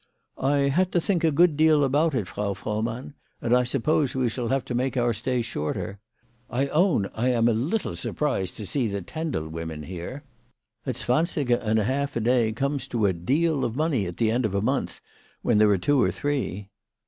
"I 0.39 0.69
had 0.69 0.91
to 0.93 0.99
think 0.99 1.23
a 1.23 1.29
good 1.29 1.55
deal 1.55 1.83
about 1.83 2.15
it, 2.15 2.27
Frau 2.27 2.55
Froh 2.55 2.83
mann; 2.83 3.13
and 3.39 3.55
I 3.55 3.63
suppose 3.63 4.15
we 4.15 4.29
shall 4.29 4.47
have 4.47 4.65
to 4.65 4.73
make 4.73 4.97
our 4.97 5.13
stay 5.13 5.43
shorter. 5.43 5.99
I 6.49 6.69
own 6.69 7.11
I 7.13 7.27
am 7.27 7.47
a 7.47 7.53
little 7.53 7.95
surprised 7.95 8.57
to 8.57 8.65
see 8.65 8.87
the 8.87 9.03
Tendel 9.03 9.47
women 9.47 9.83
here. 9.83 10.23
A 10.87 10.93
zwansiger 10.95 11.61
and 11.61 11.77
a 11.77 11.83
half 11.83 12.15
a 12.15 12.19
day 12.19 12.51
comes 12.51 12.87
to 12.87 13.05
a 13.05 13.13
deal 13.13 13.63
of 13.63 13.75
money 13.75 14.07
at 14.07 14.17
the 14.17 14.31
end 14.31 14.43
of 14.43 14.55
a 14.55 14.59
month, 14.63 15.01
when 15.43 15.59
there 15.59 15.69
are 15.69 15.77
two 15.77 16.01
or 16.01 16.11
three." 16.11 16.71